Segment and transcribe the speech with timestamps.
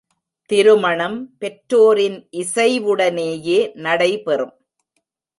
[0.49, 4.53] திருமணம் பெற்றோரின் இசைவுடனேயே நடைபெறும்.